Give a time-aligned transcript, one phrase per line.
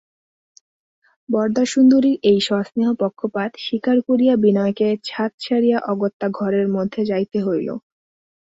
[1.29, 7.67] বরদাসুন্দরীর এই সস্নেহ পক্ষপাত স্বীকার করিয়া বিনয়কে ছাত ছাড়িয়া অগত্যা ঘরের মধ্যে যাইতে হইল।